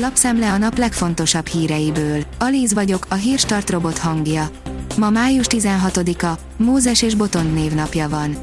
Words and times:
Lapszemle 0.00 0.52
a 0.52 0.58
nap 0.58 0.78
legfontosabb 0.78 1.46
híreiből. 1.46 2.24
Alíz 2.38 2.74
vagyok, 2.74 3.06
a 3.08 3.14
hírstart 3.14 3.70
robot 3.70 3.98
hangja. 3.98 4.50
Ma 4.96 5.10
május 5.10 5.46
16-a, 5.48 6.38
Mózes 6.56 7.02
és 7.02 7.14
Botond 7.14 7.52
névnapja 7.52 8.08
van. 8.08 8.36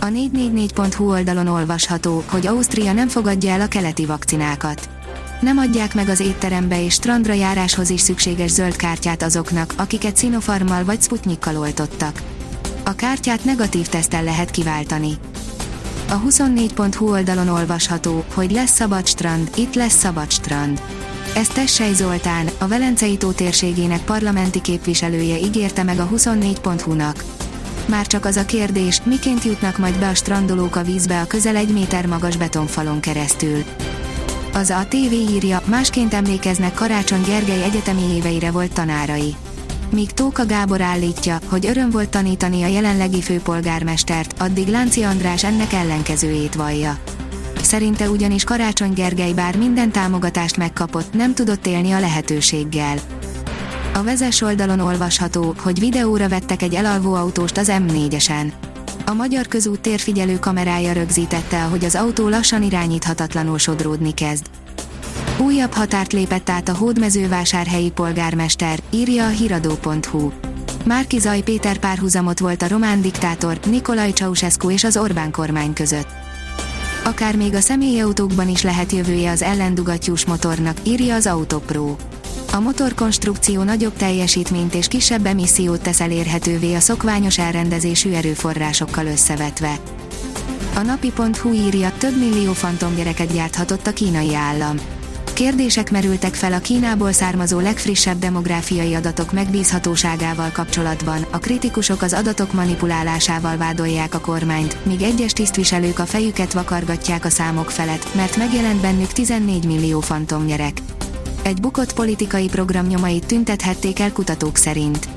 A 0.00 0.06
444.hu 0.06 1.10
oldalon 1.10 1.46
olvasható, 1.46 2.24
hogy 2.26 2.46
Ausztria 2.46 2.92
nem 2.92 3.08
fogadja 3.08 3.50
el 3.50 3.60
a 3.60 3.66
keleti 3.66 4.06
vakcinákat. 4.06 4.88
Nem 5.40 5.58
adják 5.58 5.94
meg 5.94 6.08
az 6.08 6.20
étterembe 6.20 6.84
és 6.84 6.94
strandra 6.94 7.32
járáshoz 7.32 7.90
is 7.90 8.00
szükséges 8.00 8.50
zöld 8.50 8.76
kártyát 8.76 9.22
azoknak, 9.22 9.74
akiket 9.76 10.18
Sinopharmal 10.18 10.84
vagy 10.84 11.02
Sputnikkal 11.02 11.56
oltottak. 11.56 12.22
A 12.84 12.92
kártyát 12.94 13.44
negatív 13.44 13.86
tesztel 13.86 14.24
lehet 14.24 14.50
kiváltani. 14.50 15.18
A 16.10 16.20
24.hu 16.20 17.10
oldalon 17.10 17.48
olvasható, 17.48 18.24
hogy 18.34 18.50
lesz 18.50 18.70
szabad 18.70 19.06
strand, 19.06 19.50
itt 19.56 19.74
lesz 19.74 19.98
szabad 19.98 20.30
strand. 20.30 20.82
Ezt 21.34 21.52
Tessely 21.52 21.92
Zoltán, 21.92 22.48
a 22.58 22.66
Velencei 22.66 23.16
tó 23.16 23.30
térségének 23.30 24.04
parlamenti 24.04 24.60
képviselője 24.60 25.38
ígérte 25.38 25.82
meg 25.82 25.98
a 25.98 26.08
24.hu-nak. 26.08 27.24
Már 27.86 28.06
csak 28.06 28.24
az 28.24 28.36
a 28.36 28.44
kérdés, 28.44 29.02
miként 29.04 29.44
jutnak 29.44 29.78
majd 29.78 29.98
be 29.98 30.08
a 30.08 30.14
strandolók 30.14 30.76
a 30.76 30.82
vízbe 30.82 31.20
a 31.20 31.26
közel 31.26 31.56
egy 31.56 31.72
méter 31.72 32.06
magas 32.06 32.36
betonfalon 32.36 33.00
keresztül. 33.00 33.64
Az 34.52 34.70
a 34.70 34.86
TV 34.88 35.12
írja, 35.12 35.62
másként 35.64 36.14
emlékeznek 36.14 36.74
Karácsony 36.74 37.22
Gergely 37.22 37.62
egyetemi 37.62 38.14
éveire 38.14 38.50
volt 38.50 38.72
tanárai. 38.72 39.34
Míg 39.92 40.12
Tóka 40.12 40.46
Gábor 40.46 40.80
állítja, 40.80 41.38
hogy 41.46 41.66
öröm 41.66 41.90
volt 41.90 42.08
tanítani 42.08 42.62
a 42.62 42.66
jelenlegi 42.66 43.22
főpolgármestert, 43.22 44.40
addig 44.40 44.68
Lánci 44.68 45.02
András 45.02 45.44
ennek 45.44 45.72
ellenkezőjét 45.72 46.54
vallja. 46.54 46.98
Szerinte 47.62 48.10
ugyanis 48.10 48.44
Karácsony 48.44 48.92
Gergely 48.92 49.32
bár 49.32 49.56
minden 49.56 49.92
támogatást 49.92 50.56
megkapott, 50.56 51.12
nem 51.12 51.34
tudott 51.34 51.66
élni 51.66 51.92
a 51.92 52.00
lehetőséggel. 52.00 52.96
A 53.94 54.02
vezes 54.02 54.40
oldalon 54.40 54.80
olvasható, 54.80 55.54
hogy 55.58 55.78
videóra 55.78 56.28
vettek 56.28 56.62
egy 56.62 56.74
elalvó 56.74 57.14
autóst 57.14 57.56
az 57.56 57.72
M4-esen. 57.72 58.52
A 59.06 59.12
magyar 59.12 59.46
közút 59.46 59.80
térfigyelő 59.80 60.38
kamerája 60.38 60.92
rögzítette, 60.92 61.64
ahogy 61.64 61.84
az 61.84 61.94
autó 61.94 62.28
lassan 62.28 62.62
irányíthatatlanul 62.62 63.58
sodródni 63.58 64.14
kezd. 64.14 64.46
Újabb 65.40 65.72
határt 65.72 66.12
lépett 66.12 66.50
át 66.50 66.68
a 66.68 66.74
hódmezővásárhelyi 66.74 67.90
polgármester, 67.90 68.78
írja 68.90 69.26
a 69.26 69.28
hiradó.hu. 69.28 70.30
Márki 70.84 71.18
Zaj 71.18 71.40
Péter 71.40 71.78
párhuzamot 71.78 72.38
volt 72.38 72.62
a 72.62 72.68
román 72.68 73.00
diktátor, 73.00 73.58
Nikolaj 73.66 74.10
Ceausescu 74.10 74.70
és 74.70 74.84
az 74.84 74.96
Orbán 74.96 75.30
kormány 75.30 75.72
között. 75.72 76.08
Akár 77.04 77.36
még 77.36 77.54
a 77.54 77.60
személyautókban 77.60 78.48
is 78.48 78.62
lehet 78.62 78.92
jövője 78.92 79.30
az 79.30 79.42
ellendugattyús 79.42 80.24
motornak, 80.24 80.76
írja 80.82 81.14
az 81.14 81.26
Autopro. 81.26 81.96
A 82.52 82.60
motorkonstrukció 82.60 83.62
nagyobb 83.62 83.96
teljesítményt 83.96 84.74
és 84.74 84.88
kisebb 84.88 85.26
emissziót 85.26 85.82
tesz 85.82 86.00
elérhetővé 86.00 86.74
a 86.74 86.80
szokványos 86.80 87.38
elrendezésű 87.38 88.12
erőforrásokkal 88.12 89.06
összevetve. 89.06 89.76
A 90.74 90.80
napi.hu 90.80 91.52
írja, 91.52 91.92
több 91.98 92.18
millió 92.18 92.52
fantomgyereket 92.52 93.32
gyárthatott 93.32 93.86
a 93.86 93.92
kínai 93.92 94.34
állam. 94.34 94.76
Kérdések 95.40 95.90
merültek 95.90 96.34
fel 96.34 96.52
a 96.52 96.58
Kínából 96.58 97.12
származó 97.12 97.58
legfrissebb 97.58 98.18
demográfiai 98.18 98.94
adatok 98.94 99.32
megbízhatóságával 99.32 100.50
kapcsolatban, 100.50 101.26
a 101.30 101.38
kritikusok 101.38 102.02
az 102.02 102.12
adatok 102.12 102.52
manipulálásával 102.52 103.56
vádolják 103.56 104.14
a 104.14 104.20
kormányt, 104.20 104.84
míg 104.84 105.02
egyes 105.02 105.32
tisztviselők 105.32 105.98
a 105.98 106.06
fejüket 106.06 106.52
vakargatják 106.52 107.24
a 107.24 107.28
számok 107.28 107.70
felett, 107.70 108.14
mert 108.14 108.36
megjelent 108.36 108.80
bennük 108.80 109.12
14 109.12 109.66
millió 109.66 110.00
fantomgyerek. 110.00 110.78
Egy 111.42 111.60
bukott 111.60 111.94
politikai 111.94 112.48
program 112.48 112.86
nyomait 112.86 113.26
tüntethették 113.26 113.98
el 113.98 114.12
kutatók 114.12 114.56
szerint. 114.56 115.08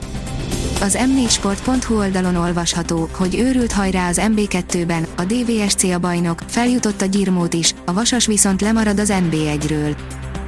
Az 0.82 0.98
m4sport.hu 1.00 1.98
oldalon 1.98 2.36
olvasható, 2.36 3.10
hogy 3.14 3.36
őrült 3.36 3.72
hajrá 3.72 4.08
az 4.08 4.22
MB2-ben, 4.22 5.06
a 5.18 5.24
DVSC 5.24 5.84
a 5.84 6.00
bajnok, 6.00 6.40
feljutott 6.48 7.02
a 7.02 7.06
Gyirmót 7.06 7.54
is, 7.54 7.74
a 7.86 7.94
Vasas 7.94 8.26
viszont 8.26 8.62
lemarad 8.62 9.00
az 9.00 9.14
NB1-ről. 9.30 9.98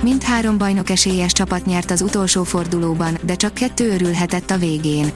Mindhárom 0.03 0.57
bajnok 0.57 0.89
esélyes 0.89 1.31
csapat 1.31 1.65
nyert 1.65 1.91
az 1.91 2.01
utolsó 2.01 2.43
fordulóban, 2.43 3.17
de 3.25 3.35
csak 3.35 3.53
kettő 3.53 3.91
örülhetett 3.91 4.51
a 4.51 4.57
végén. 4.57 5.11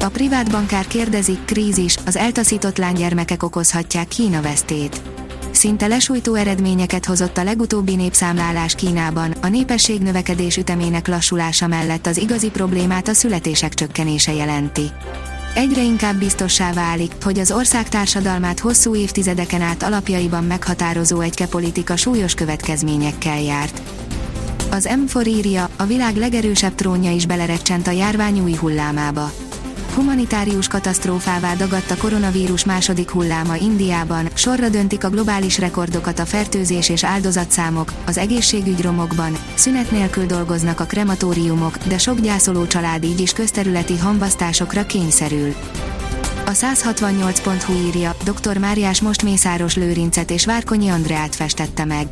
A 0.00 0.08
privát 0.08 0.50
bankár 0.50 0.86
kérdezik, 0.86 1.44
krízis, 1.44 1.96
az 2.06 2.16
eltaszított 2.16 2.78
lánygyermekek 2.78 3.42
okozhatják 3.42 4.08
Kína 4.08 4.42
vesztét 4.42 5.13
szinte 5.54 5.86
lesújtó 5.86 6.34
eredményeket 6.34 7.04
hozott 7.04 7.38
a 7.38 7.44
legutóbbi 7.44 7.94
népszámlálás 7.94 8.74
Kínában, 8.74 9.34
a 9.42 9.48
népesség 9.48 10.00
növekedés 10.00 10.56
ütemének 10.56 11.08
lassulása 11.08 11.66
mellett 11.66 12.06
az 12.06 12.16
igazi 12.16 12.50
problémát 12.50 13.08
a 13.08 13.12
születések 13.14 13.74
csökkenése 13.74 14.32
jelenti. 14.32 14.90
Egyre 15.54 15.82
inkább 15.82 16.18
biztossá 16.18 16.72
válik, 16.72 17.12
hogy 17.22 17.38
az 17.38 17.52
ország 17.52 17.88
társadalmát 17.88 18.60
hosszú 18.60 18.96
évtizedeken 18.96 19.60
át 19.60 19.82
alapjaiban 19.82 20.44
meghatározó 20.44 21.20
egyke 21.20 21.46
politika 21.46 21.96
súlyos 21.96 22.34
következményekkel 22.34 23.40
járt. 23.40 23.82
Az 24.70 24.88
M4 25.06 25.26
írja, 25.26 25.68
a 25.76 25.84
világ 25.84 26.16
legerősebb 26.16 26.74
trónja 26.74 27.10
is 27.10 27.26
belerecsent 27.26 27.86
a 27.86 27.90
járvány 27.90 28.40
új 28.40 28.54
hullámába 28.54 29.32
humanitárius 29.94 30.68
katasztrófává 30.68 31.54
dagadt 31.54 31.90
a 31.90 31.96
koronavírus 31.96 32.64
második 32.64 33.10
hulláma 33.10 33.56
Indiában, 33.56 34.28
sorra 34.34 34.68
döntik 34.68 35.04
a 35.04 35.10
globális 35.10 35.58
rekordokat 35.58 36.18
a 36.18 36.24
fertőzés 36.24 36.88
és 36.88 37.04
áldozatszámok, 37.04 37.92
az 38.06 38.18
egészségügy 38.18 38.82
romokban, 38.82 39.36
szünet 39.54 39.90
nélkül 39.90 40.26
dolgoznak 40.26 40.80
a 40.80 40.84
krematóriumok, 40.84 41.76
de 41.76 41.98
sok 41.98 42.20
gyászoló 42.20 42.66
család 42.66 43.04
így 43.04 43.20
is 43.20 43.32
közterületi 43.32 43.98
hambasztásokra 43.98 44.86
kényszerül. 44.86 45.54
A 46.46 46.50
168.hu 46.50 47.72
írja, 47.86 48.16
dr. 48.24 48.58
Máriás 48.58 49.00
most 49.00 49.22
Mészáros 49.22 49.76
Lőrincet 49.76 50.30
és 50.30 50.44
Várkonyi 50.44 50.88
Andreát 50.88 51.34
festette 51.34 51.84
meg. 51.84 52.06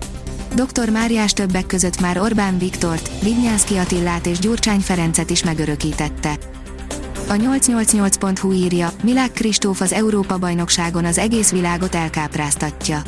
Dr. 0.55 0.91
Máriás 0.91 1.33
többek 1.33 1.67
között 1.67 2.01
már 2.01 2.19
Orbán 2.19 2.59
Viktort, 2.59 3.11
Vignyánszki 3.23 3.77
Attillát 3.77 4.27
és 4.27 4.39
Gyurcsány 4.39 4.81
Ferencet 4.81 5.31
is 5.31 5.45
megörökítette. 5.45 6.39
A 7.29 7.35
888.hu 7.35 8.53
írja, 8.53 8.91
Milák 9.03 9.33
Kristóf 9.33 9.81
az 9.81 9.93
Európa-bajnokságon 9.93 11.05
az 11.05 11.19
egész 11.19 11.51
világot 11.51 11.95
elkápráztatja. 11.95 13.03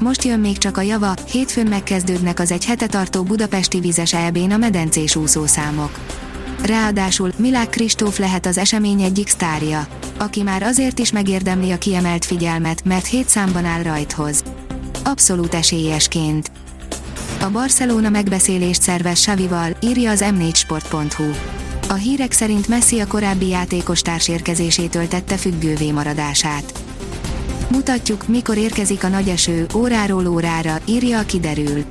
Most 0.00 0.24
jön 0.24 0.40
még 0.40 0.58
csak 0.58 0.76
a 0.76 0.80
java, 0.80 1.14
hétfőn 1.30 1.66
megkezdődnek 1.66 2.40
az 2.40 2.50
egy 2.50 2.64
hete 2.64 2.86
tartó 2.86 3.22
budapesti 3.22 3.80
vizes 3.80 4.14
EB-n 4.14 4.50
a 4.50 4.56
medencés 4.56 5.16
úszószámok. 5.16 5.98
Ráadásul 6.64 7.32
Milák 7.36 7.70
Kristóf 7.70 8.18
lehet 8.18 8.46
az 8.46 8.58
esemény 8.58 9.02
egyik 9.02 9.28
sztárja, 9.28 9.86
aki 10.18 10.42
már 10.42 10.62
azért 10.62 10.98
is 10.98 11.12
megérdemli 11.12 11.70
a 11.70 11.78
kiemelt 11.78 12.24
figyelmet, 12.24 12.84
mert 12.84 13.06
hét 13.06 13.28
számban 13.28 13.64
áll 13.64 13.82
rajthoz. 13.82 14.42
Abszolút 15.04 15.54
esélyesként. 15.54 16.50
A 17.40 17.50
Barcelona 17.50 18.08
megbeszélést 18.08 18.82
szervez 18.82 19.18
Savival, 19.18 19.76
írja 19.80 20.10
az 20.10 20.24
m4sport.hu. 20.24 21.61
A 21.92 21.94
hírek 21.94 22.32
szerint 22.32 22.68
Messi 22.68 23.00
a 23.00 23.06
korábbi 23.06 23.48
játékos 23.48 24.02
társérkezésétől 24.02 25.08
tette 25.08 25.36
függővé 25.36 25.90
maradását. 25.90 26.72
Mutatjuk, 27.68 28.28
mikor 28.28 28.56
érkezik 28.56 29.04
a 29.04 29.08
nagy 29.08 29.28
eső, 29.28 29.66
óráról 29.74 30.26
órára, 30.26 30.78
írja 30.84 31.18
a 31.18 31.24
kiderül. 31.24 31.84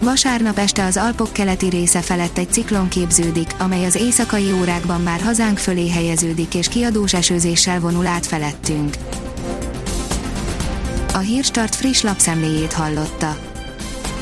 Vasárnap 0.00 0.58
este 0.58 0.84
az 0.84 0.96
Alpok 0.96 1.32
keleti 1.32 1.68
része 1.68 2.00
felett 2.00 2.38
egy 2.38 2.52
ciklon 2.52 2.88
képződik, 2.88 3.50
amely 3.58 3.84
az 3.84 3.94
éjszakai 3.94 4.52
órákban 4.60 5.00
már 5.00 5.20
hazánk 5.20 5.58
fölé 5.58 5.90
helyeződik 5.90 6.54
és 6.54 6.68
kiadós 6.68 7.14
esőzéssel 7.14 7.80
vonul 7.80 8.06
át 8.06 8.26
felettünk. 8.26 8.96
A 11.12 11.18
Hírstart 11.18 11.74
friss 11.74 12.02
lapszemléjét 12.02 12.72
hallotta. 12.72 13.53